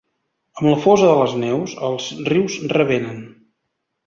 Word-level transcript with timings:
Amb 0.61 0.67
la 0.69 0.77
fosa 0.85 1.09
de 1.11 1.19
les 1.19 1.35
neus 1.43 1.75
els 1.89 2.09
rius 2.31 2.57
revenen. 2.79 3.23